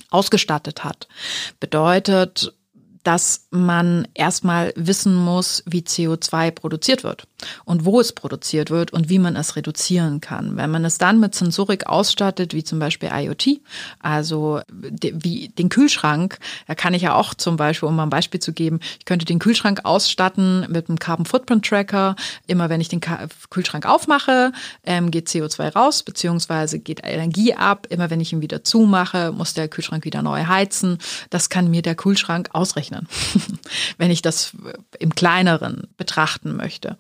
[0.09, 1.07] ausgestattet hat.
[1.61, 2.55] Bedeutet,
[3.03, 7.27] dass man erstmal wissen muss, wie CO2 produziert wird
[7.65, 10.57] und wo es produziert wird und wie man es reduzieren kann.
[10.57, 13.61] Wenn man es dann mit Sensorik ausstattet, wie zum Beispiel IoT,
[14.01, 18.41] also wie den Kühlschrank, da kann ich ja auch zum Beispiel, um mal ein Beispiel
[18.41, 22.17] zu geben, ich könnte den Kühlschrank ausstatten mit einem Carbon Footprint Tracker.
[22.47, 23.01] Immer wenn ich den
[23.51, 24.53] Kühlschrank aufmache,
[24.85, 27.87] ähm, geht CO2 raus, beziehungsweise geht Energie ab.
[27.89, 30.99] Immer wenn ich ihn wieder zumache, muss der Kühlschrank wieder neu heizen.
[31.31, 33.09] Das kann mir der Kühlschrank ausrechnen rechnen,
[33.99, 34.53] wenn ich das
[34.99, 36.97] im kleineren betrachten möchte.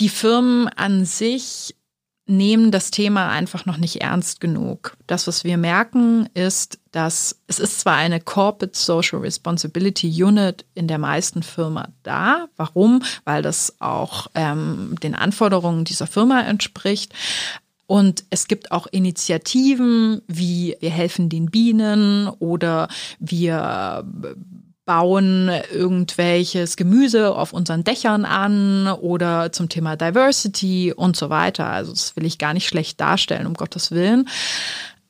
[0.00, 1.76] Die Firmen an sich
[2.26, 4.96] nehmen das Thema einfach noch nicht ernst genug.
[5.06, 10.86] Das, was wir merken, ist, dass es ist zwar eine Corporate Social Responsibility Unit in
[10.86, 12.48] der meisten Firma da.
[12.56, 13.02] Warum?
[13.24, 17.12] Weil das auch ähm, den Anforderungen dieser Firma entspricht.
[17.86, 24.04] Und es gibt auch Initiativen wie wir helfen den Bienen oder wir
[24.90, 31.66] bauen irgendwelches Gemüse auf unseren Dächern an oder zum Thema Diversity und so weiter.
[31.66, 34.28] Also das will ich gar nicht schlecht darstellen, um Gottes Willen.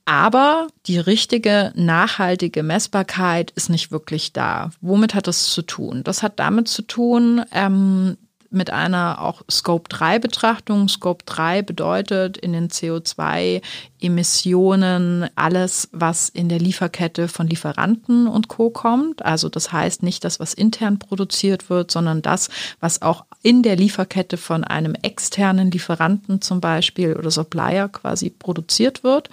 [0.05, 4.69] Aber die richtige, nachhaltige Messbarkeit ist nicht wirklich da.
[4.83, 6.03] Womit hat das zu tun?
[6.05, 8.19] Das hat damit zu tun, ähm,
[8.51, 10.89] mit einer auch Scope 3 Betrachtung.
[10.89, 13.63] Scope 3 bedeutet in den CO2
[14.01, 19.25] Emissionen alles, was in der Lieferkette von Lieferanten und Co kommt.
[19.25, 23.77] Also das heißt nicht das, was intern produziert wird, sondern das, was auch in der
[23.77, 29.31] Lieferkette von einem externen Lieferanten zum Beispiel oder Supplier quasi produziert wird.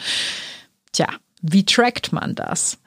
[0.92, 1.08] Tja,
[1.42, 2.80] wie trackt man das?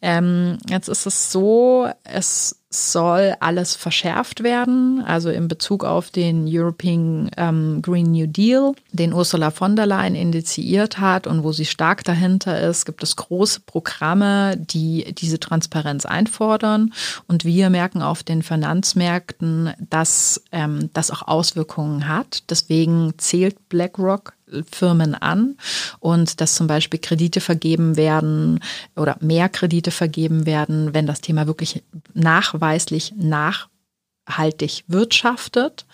[0.00, 6.46] Ähm, jetzt ist es so, es soll alles verschärft werden, also in Bezug auf den
[6.48, 11.64] European ähm, Green New Deal, den Ursula von der Leyen initiiert hat und wo sie
[11.64, 16.92] stark dahinter ist, gibt es große Programme, die diese Transparenz einfordern.
[17.28, 22.44] Und wir merken auf den Finanzmärkten, dass ähm, das auch Auswirkungen hat.
[22.50, 24.34] Deswegen zählt BlackRock
[24.70, 25.56] Firmen an
[25.98, 28.60] und dass zum Beispiel Kredite vergeben werden
[28.94, 31.82] oder mehr Kredite vergeben werden, wenn das Thema wirklich
[32.14, 33.12] nachweislich
[34.26, 35.86] nachhaltig wirtschaftet.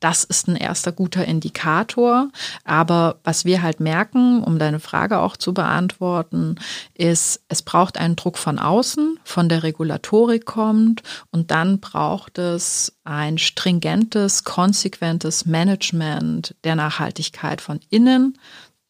[0.00, 2.28] Das ist ein erster guter Indikator.
[2.64, 6.56] Aber was wir halt merken, um deine Frage auch zu beantworten,
[6.92, 12.98] ist, es braucht einen Druck von außen, von der Regulatorik kommt und dann braucht es
[13.04, 18.38] ein stringentes, konsequentes Management der Nachhaltigkeit von innen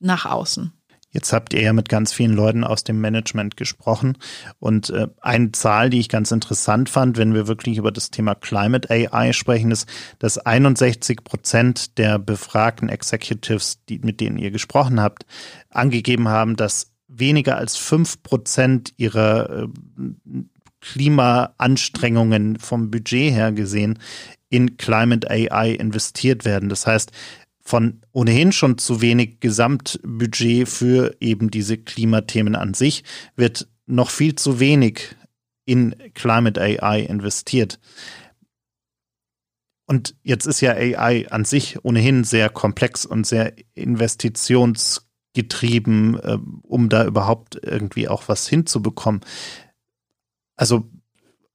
[0.00, 0.72] nach außen.
[1.14, 4.18] Jetzt habt ihr ja mit ganz vielen Leuten aus dem Management gesprochen.
[4.59, 8.35] Und äh, eine Zahl, die ich ganz interessant fand, wenn wir wirklich über das Thema
[8.35, 15.00] Climate AI sprechen, ist, dass 61 Prozent der befragten Executives, die, mit denen ihr gesprochen
[15.00, 15.24] habt,
[15.70, 19.68] angegeben haben, dass weniger als fünf Prozent ihrer äh,
[20.81, 24.00] Klimaanstrengungen vom Budget her gesehen
[24.50, 26.68] in Climate AI investiert werden.
[26.68, 27.12] Das heißt,
[27.64, 33.05] von ohnehin schon zu wenig Gesamtbudget für eben diese Klimathemen an sich
[33.37, 35.16] wird noch viel zu wenig
[35.64, 37.81] in Climate AI investiert.
[39.87, 46.88] Und jetzt ist ja AI an sich ohnehin sehr komplex und sehr investitionsgetrieben, äh, um
[46.88, 49.20] da überhaupt irgendwie auch was hinzubekommen.
[50.57, 50.88] Also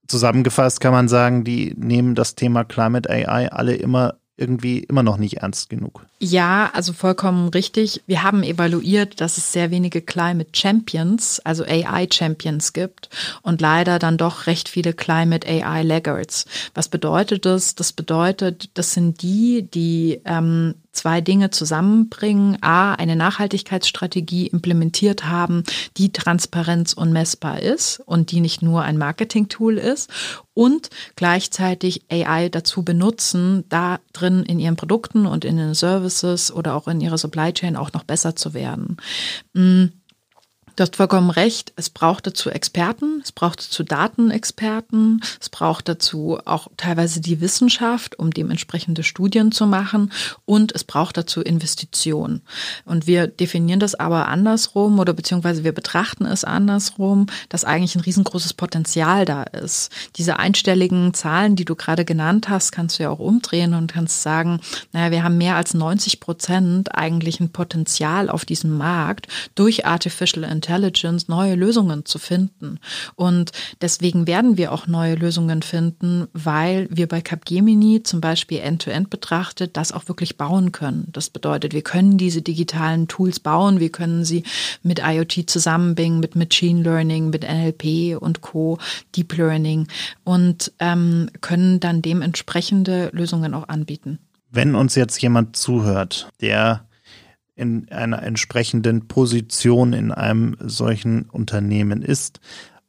[0.07, 5.17] zusammengefasst kann man sagen, die nehmen das Thema Climate AI alle immer irgendwie immer noch
[5.17, 6.05] nicht ernst genug.
[6.19, 8.01] Ja, also vollkommen richtig.
[8.07, 13.09] Wir haben evaluiert, dass es sehr wenige Climate Champions, also AI Champions gibt
[13.41, 16.45] und leider dann doch recht viele Climate AI Laggards.
[16.73, 17.75] Was bedeutet das?
[17.75, 22.57] Das bedeutet, das sind die, die ähm, zwei Dinge zusammenbringen.
[22.61, 25.63] A, eine Nachhaltigkeitsstrategie implementiert haben,
[25.97, 30.09] die transparenz und messbar ist und die nicht nur ein Marketing-Tool ist
[30.53, 36.75] und gleichzeitig AI dazu benutzen, da drin in ihren Produkten und in den Services oder
[36.75, 38.97] auch in ihrer Supply Chain auch noch besser zu werden.
[39.53, 39.98] Mhm.
[40.79, 41.73] Du hast vollkommen recht.
[41.75, 48.17] Es braucht dazu Experten, es braucht dazu Datenexperten, es braucht dazu auch teilweise die Wissenschaft,
[48.17, 50.13] um dementsprechende Studien zu machen
[50.45, 52.43] und es braucht dazu Investitionen.
[52.85, 58.01] Und wir definieren das aber andersrum oder beziehungsweise wir betrachten es andersrum, dass eigentlich ein
[58.03, 59.91] riesengroßes Potenzial da ist.
[60.15, 64.21] Diese einstelligen Zahlen, die du gerade genannt hast, kannst du ja auch umdrehen und kannst
[64.21, 64.61] sagen,
[64.93, 70.45] naja, wir haben mehr als 90 Prozent eigentlich ein Potenzial auf diesem Markt durch Artificial
[70.45, 72.79] Intelligence Intelligence neue Lösungen zu finden.
[73.15, 73.51] Und
[73.81, 79.09] deswegen werden wir auch neue Lösungen finden, weil wir bei Capgemini zum Beispiel end-to-end -End
[79.09, 81.07] betrachtet das auch wirklich bauen können.
[81.11, 84.43] Das bedeutet, wir können diese digitalen Tools bauen, wir können sie
[84.83, 88.77] mit IoT zusammenbringen, mit Machine Learning, mit NLP und Co,
[89.15, 89.87] Deep Learning
[90.23, 94.19] und ähm, können dann dementsprechende Lösungen auch anbieten.
[94.51, 96.83] Wenn uns jetzt jemand zuhört, der
[97.59, 102.39] in einer entsprechenden Position in einem solchen Unternehmen ist.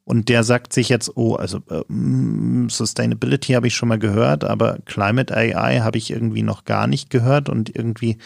[0.05, 1.83] Und der sagt sich jetzt, oh, also äh,
[2.69, 7.11] Sustainability habe ich schon mal gehört, aber Climate AI habe ich irgendwie noch gar nicht
[7.11, 8.17] gehört und irgendwie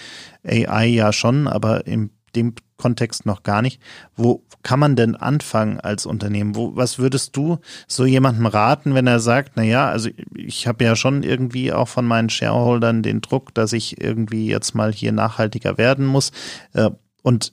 [0.47, 3.81] AI ja schon, aber in dem Kontext noch gar nicht.
[4.17, 6.57] Wo kann man denn anfangen als Unternehmen?
[6.57, 10.85] Wo, was würdest du so jemandem raten, wenn er sagt, na ja, also ich habe
[10.85, 15.13] ja schon irgendwie auch von meinen Shareholdern den Druck, dass ich irgendwie jetzt mal hier
[15.13, 16.33] nachhaltiger werden muss.
[16.73, 16.91] Äh,
[17.23, 17.53] und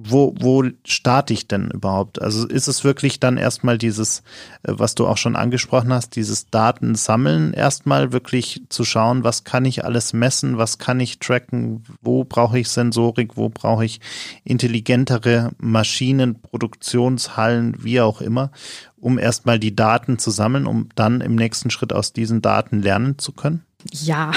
[0.00, 2.22] wo, wo starte ich denn überhaupt?
[2.22, 4.20] Also ist es wirklich dann erstmal dieses,
[4.62, 9.64] äh, was du auch schon angesprochen hast, dieses Datensammeln erstmal wirklich zu schauen, was kann
[9.64, 14.00] ich alles messen, was kann ich tracken, wo brauche ich Sensorik, wo brauche ich
[14.44, 18.52] intelligentere Maschinen, Produktionshallen, wie auch immer,
[18.98, 23.18] um erstmal die Daten zu sammeln, um dann im nächsten Schritt aus diesen Daten lernen
[23.18, 23.64] zu können?
[23.92, 24.30] Ja.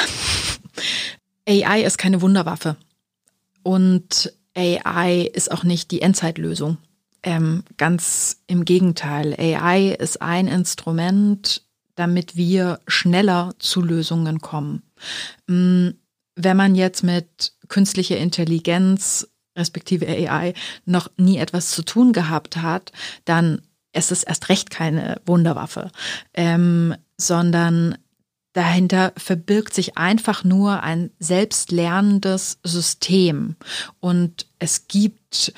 [1.48, 2.78] AI ist keine Wunderwaffe.
[3.64, 6.78] Und AI ist auch nicht die Endzeitlösung.
[7.24, 9.36] Ähm, ganz im Gegenteil.
[9.38, 11.64] AI ist ein Instrument,
[11.96, 14.82] damit wir schneller zu Lösungen kommen.
[15.48, 15.90] Mm,
[16.36, 20.54] wenn man jetzt mit künstlicher Intelligenz respektive AI
[20.86, 22.92] noch nie etwas zu tun gehabt hat,
[23.26, 23.62] dann
[23.94, 25.92] ist es erst recht keine Wunderwaffe,
[26.34, 27.98] ähm, sondern
[28.54, 33.56] Dahinter verbirgt sich einfach nur ein selbstlernendes System.
[34.00, 35.54] Und es gibt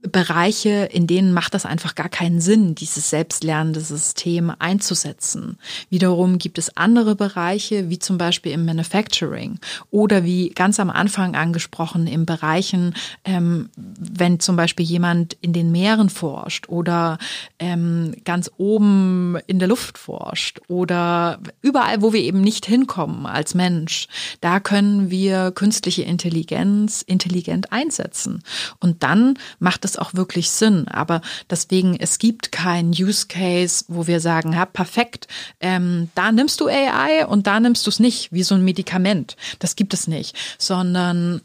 [0.00, 5.58] Bereiche, in denen macht das einfach gar keinen Sinn, dieses selbstlernende System einzusetzen.
[5.90, 9.58] Wiederum gibt es andere Bereiche, wie zum Beispiel im Manufacturing
[9.90, 15.72] oder wie ganz am Anfang angesprochen in Bereichen, ähm, wenn zum Beispiel jemand in den
[15.72, 17.18] Meeren forscht oder
[17.58, 23.54] ähm, ganz oben in der Luft forscht oder überall, wo wir eben nicht hinkommen als
[23.54, 24.06] Mensch,
[24.40, 28.44] da können wir künstliche Intelligenz intelligent einsetzen.
[28.78, 30.88] Und dann macht es auch wirklich Sinn.
[30.88, 35.28] Aber deswegen, es gibt keinen Use Case, wo wir sagen, ja, perfekt,
[35.60, 39.36] ähm, da nimmst du AI und da nimmst du es nicht, wie so ein Medikament.
[39.60, 41.40] Das gibt es nicht, sondern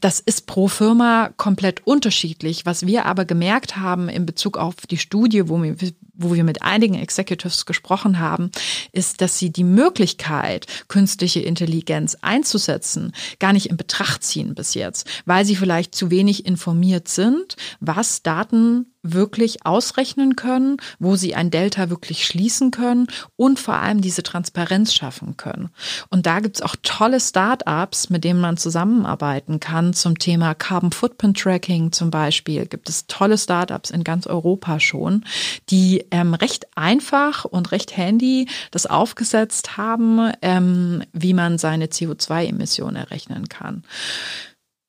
[0.00, 2.64] das ist pro Firma komplett unterschiedlich.
[2.64, 5.76] Was wir aber gemerkt haben in Bezug auf die Studie, wo wir,
[6.14, 8.50] wo wir mit einigen Executives gesprochen haben,
[8.92, 15.06] ist, dass sie die Möglichkeit, künstliche Intelligenz einzusetzen, gar nicht in Betracht ziehen bis jetzt,
[15.26, 21.50] weil sie vielleicht zu wenig informiert sind, was Daten wirklich ausrechnen können, wo sie ein
[21.50, 25.70] Delta wirklich schließen können und vor allem diese Transparenz schaffen können.
[26.08, 31.38] Und da gibt's auch tolle Start-ups, mit denen man zusammenarbeiten kann zum Thema Carbon Footprint
[31.38, 32.66] Tracking zum Beispiel.
[32.66, 35.24] Gibt es tolle Start-ups in ganz Europa schon,
[35.70, 42.96] die ähm, recht einfach und recht handy das aufgesetzt haben, ähm, wie man seine CO2-Emissionen
[42.96, 43.82] errechnen kann.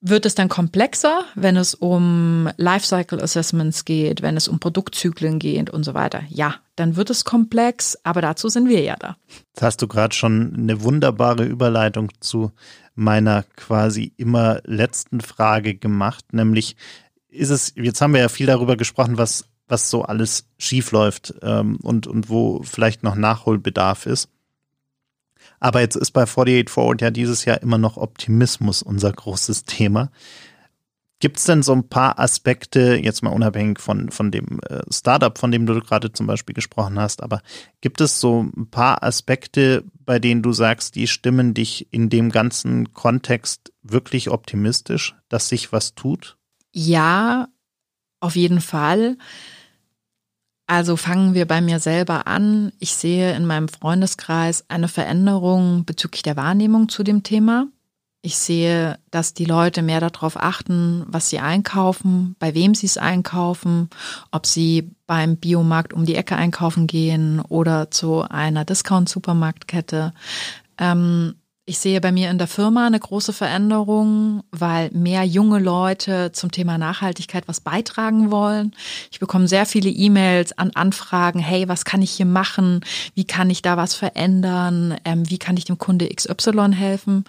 [0.05, 5.69] Wird es dann komplexer, wenn es um Lifecycle Assessments geht, wenn es um Produktzyklen geht
[5.69, 6.23] und so weiter?
[6.27, 9.15] Ja, dann wird es komplex, aber dazu sind wir ja da.
[9.53, 12.51] Jetzt hast du gerade schon eine wunderbare Überleitung zu
[12.95, 16.75] meiner quasi immer letzten Frage gemacht, nämlich
[17.29, 21.77] ist es, jetzt haben wir ja viel darüber gesprochen, was, was so alles schiefläuft ähm,
[21.81, 24.29] und, und wo vielleicht noch Nachholbedarf ist.
[25.59, 30.11] Aber jetzt ist bei 48 Forward ja dieses Jahr immer noch Optimismus unser großes Thema.
[31.23, 35.37] Gibt es denn so ein paar Aspekte, jetzt mal unabhängig von, von dem äh, Startup,
[35.37, 37.41] von dem du gerade zum Beispiel gesprochen hast, aber
[37.79, 42.29] gibt es so ein paar Aspekte, bei denen du sagst, die stimmen dich in dem
[42.29, 46.35] ganzen Kontext wirklich optimistisch, dass sich was tut?
[46.73, 47.47] Ja,
[48.19, 49.17] auf jeden Fall.
[50.67, 52.73] Also fangen wir bei mir selber an.
[52.79, 57.67] Ich sehe in meinem Freundeskreis eine Veränderung bezüglich der Wahrnehmung zu dem Thema.
[58.25, 62.97] Ich sehe, dass die Leute mehr darauf achten, was sie einkaufen, bei wem sie es
[62.97, 63.89] einkaufen,
[64.31, 70.13] ob sie beim Biomarkt um die Ecke einkaufen gehen oder zu einer Discount-Supermarktkette.
[70.77, 76.33] Ähm, ich sehe bei mir in der Firma eine große Veränderung, weil mehr junge Leute
[76.33, 78.75] zum Thema Nachhaltigkeit was beitragen wollen.
[79.11, 82.81] Ich bekomme sehr viele E-Mails an Anfragen, hey, was kann ich hier machen?
[83.15, 84.97] Wie kann ich da was verändern?
[85.05, 87.23] Ähm, wie kann ich dem Kunde XY helfen?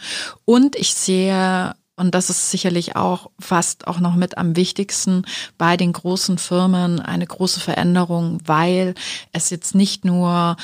[0.44, 5.22] Und ich sehe und das ist sicherlich auch fast auch noch mit am wichtigsten
[5.58, 8.94] bei den großen Firmen eine große Veränderung, weil
[9.30, 10.56] es jetzt nicht nur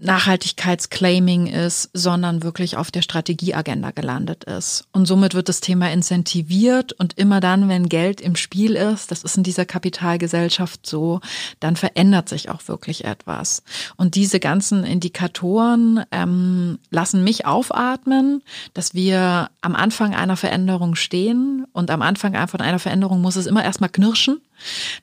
[0.00, 4.86] Nachhaltigkeitsclaiming ist, sondern wirklich auf der Strategieagenda gelandet ist.
[4.92, 9.22] Und somit wird das Thema incentiviert und immer dann, wenn Geld im Spiel ist, das
[9.22, 11.20] ist in dieser Kapitalgesellschaft so,
[11.60, 13.62] dann verändert sich auch wirklich etwas.
[13.96, 18.42] Und diese ganzen Indikatoren ähm, lassen mich aufatmen,
[18.74, 23.46] dass wir am Anfang einer Veränderung stehen und am Anfang von einer Veränderung muss es
[23.46, 24.40] immer erstmal knirschen.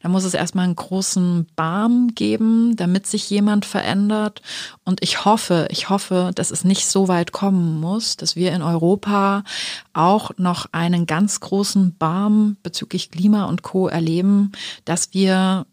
[0.02, 4.42] Da muss es erstmal einen großen Barm geben, damit sich jemand verändert.
[4.84, 8.62] Und ich hoffe, ich hoffe, dass es nicht so weit kommen muss, dass wir in
[8.62, 9.44] Europa
[9.94, 13.88] auch noch einen ganz großen Barm bezüglich Klima und Co.
[13.88, 14.52] erleben,
[14.86, 15.66] dass wir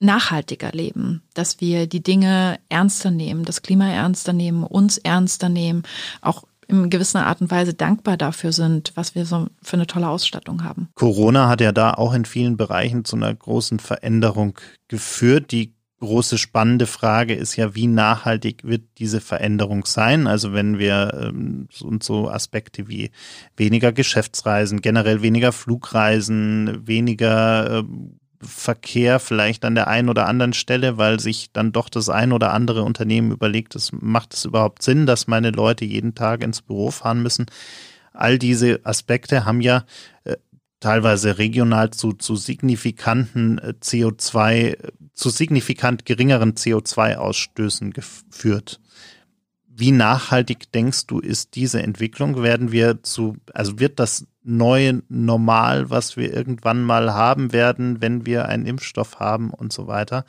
[0.00, 5.82] nachhaltiger leben, dass wir die Dinge ernster nehmen, das Klima ernster nehmen, uns ernster nehmen,
[6.22, 10.08] auch in gewisser Art und Weise dankbar dafür sind, was wir so für eine tolle
[10.08, 10.88] Ausstattung haben.
[10.94, 15.52] Corona hat ja da auch in vielen Bereichen zu einer großen Veränderung geführt.
[15.52, 20.26] Die große spannende Frage ist ja, wie nachhaltig wird diese Veränderung sein?
[20.26, 23.10] Also wenn wir ähm, und so Aspekte wie
[23.56, 30.96] weniger Geschäftsreisen, generell weniger Flugreisen, weniger ähm, Verkehr vielleicht an der einen oder anderen Stelle,
[30.96, 35.06] weil sich dann doch das ein oder andere Unternehmen überlegt, es macht es überhaupt Sinn,
[35.06, 37.46] dass meine Leute jeden Tag ins Büro fahren müssen.
[38.12, 39.84] All diese Aspekte haben ja
[40.24, 40.36] äh,
[40.80, 48.80] teilweise regional zu, zu signifikanten äh, CO2, zu signifikant geringeren CO2-Ausstößen geführt.
[49.66, 52.42] Wie nachhaltig denkst du, ist diese Entwicklung?
[52.42, 58.26] Werden wir zu, also wird das neue Normal, was wir irgendwann mal haben werden, wenn
[58.26, 60.24] wir einen Impfstoff haben und so weiter?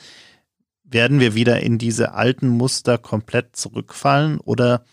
[0.84, 4.84] Werden wir wieder in diese alten Muster komplett zurückfallen oder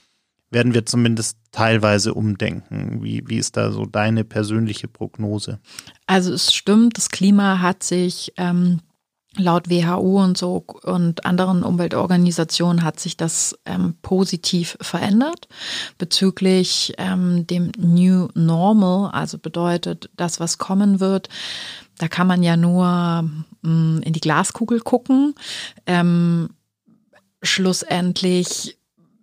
[0.51, 3.03] werden wir zumindest teilweise umdenken.
[3.03, 5.59] Wie, wie ist da so deine persönliche Prognose?
[6.07, 8.81] Also es stimmt, das Klima hat sich ähm,
[9.37, 15.49] laut WHO und so und anderen Umweltorganisationen hat sich das ähm, positiv verändert
[15.99, 21.29] bezüglich ähm, dem New Normal, also bedeutet das, was kommen wird.
[21.99, 25.35] Da kann man ja nur mh, mm, in die Glaskugel gucken.
[25.87, 26.51] Ähm,
[27.43, 28.78] schlussendlich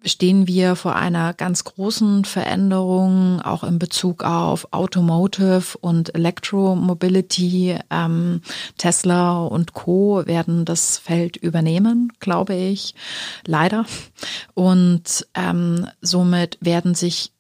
[0.06, 7.78] stehen wir vor einer ganz großen Veränderung, auch in Bezug auf Automotive und Electromobility.
[7.90, 8.42] Ähm,
[8.78, 10.26] Tesla und Co.
[10.26, 12.96] werden das Feld übernehmen, glaube ich,
[13.46, 13.86] leider.
[14.54, 17.35] Und ähm, somit werden sich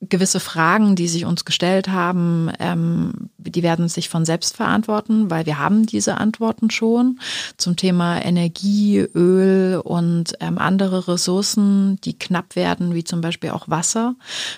[0.00, 5.44] gewisse Fragen, die sich uns gestellt haben, ähm, die werden sich von selbst verantworten, weil
[5.44, 7.20] wir haben diese Antworten schon
[7.58, 13.68] zum Thema Energie, Öl und ähm, andere Ressourcen, die knapp werden, wie zum Beispiel auch
[13.68, 14.14] Wasser,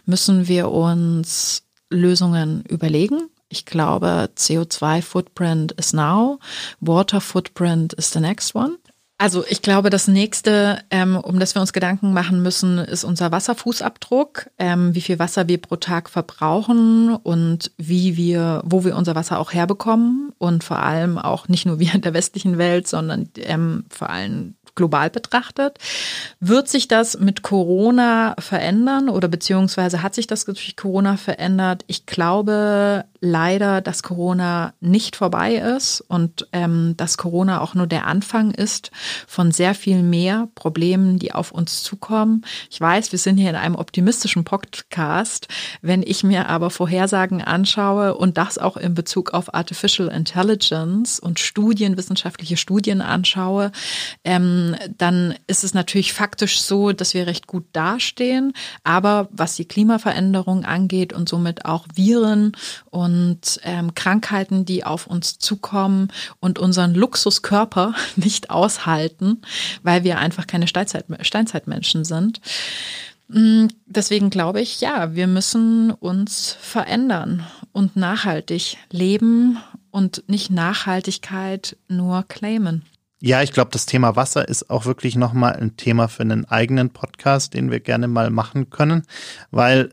[0.07, 3.29] müssen wir uns Lösungen überlegen.
[3.49, 6.39] Ich glaube, CO2-Footprint is now,
[6.81, 8.79] Water Footprint is the next one.
[9.23, 13.31] Also ich glaube, das nächste, ähm, um das wir uns Gedanken machen müssen, ist unser
[13.31, 19.15] Wasserfußabdruck, ähm, wie viel Wasser wir pro Tag verbrauchen und wie wir, wo wir unser
[19.15, 23.29] Wasser auch herbekommen und vor allem auch nicht nur wir in der westlichen Welt, sondern
[23.37, 25.79] ähm, vor allem global betrachtet.
[26.41, 31.85] Wird sich das mit Corona verändern oder beziehungsweise hat sich das durch Corona verändert?
[31.87, 38.07] Ich glaube leider, dass Corona nicht vorbei ist und ähm, dass Corona auch nur der
[38.07, 38.91] Anfang ist
[39.29, 42.45] von sehr viel mehr Problemen, die auf uns zukommen.
[42.69, 45.47] Ich weiß, wir sind hier in einem optimistischen Podcast.
[45.83, 51.39] Wenn ich mir aber Vorhersagen anschaue und das auch in Bezug auf Artificial Intelligence und
[51.39, 53.71] Studien, wissenschaftliche Studien anschaue,
[54.25, 58.53] ähm, dann ist es natürlich faktisch so, dass wir recht gut dastehen.
[58.83, 62.51] Aber was die Klimaveränderung angeht und somit auch Viren
[62.91, 63.12] und
[63.63, 66.09] ähm, Krankheiten, die auf uns zukommen
[66.41, 69.43] und unseren Luxuskörper nicht aushalten,
[69.83, 72.41] weil wir einfach keine Steinzeit Steinzeitmenschen sind.
[73.29, 79.59] Mm, deswegen glaube ich, ja, wir müssen uns verändern und nachhaltig leben
[79.91, 82.83] und nicht Nachhaltigkeit nur claimen.
[83.25, 86.91] Ja, ich glaube, das Thema Wasser ist auch wirklich nochmal ein Thema für einen eigenen
[86.91, 89.05] Podcast, den wir gerne mal machen können,
[89.53, 89.93] weil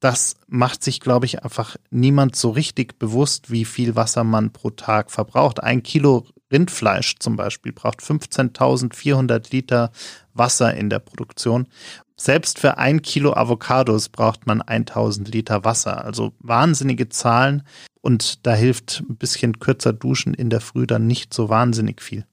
[0.00, 4.70] das macht sich, glaube ich, einfach niemand so richtig bewusst, wie viel Wasser man pro
[4.70, 5.62] Tag verbraucht.
[5.62, 9.90] Ein Kilo Rindfleisch zum Beispiel braucht 15.400 Liter
[10.34, 11.66] Wasser in der Produktion.
[12.16, 16.04] Selbst für ein Kilo Avocados braucht man 1000 Liter Wasser.
[16.04, 17.62] Also wahnsinnige Zahlen.
[18.00, 22.24] Und da hilft ein bisschen kürzer duschen in der Früh dann nicht so wahnsinnig viel.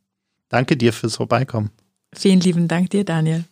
[0.50, 1.72] Danke dir fürs Vorbeikommen.
[2.14, 3.46] Vielen lieben Dank dir, Daniel.